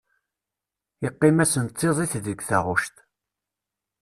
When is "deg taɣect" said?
2.25-2.95